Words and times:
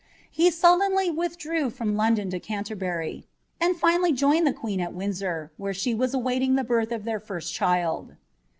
He 0.31 0.49
sullenly 0.49 1.11
wiilidrew 1.11 1.71
from 1.71 1.95
London 1.95 2.31
to 2.31 2.39
Cauterbury, 2.39 3.27
wmI 3.61 3.75
Cr^ 3.75 4.15
joined 4.15 4.47
the 4.47 4.51
queen 4.51 4.81
at 4.81 4.93
Windsor, 4.95 5.51
where 5.57 5.75
she 5.75 5.93
was 5.93 6.15
awaiting 6.15 6.55
the 6.55 6.63
birth 6.63 6.91
of 6.91 7.07
M 7.07 7.19
first 7.19 7.53
child. 7.53 8.15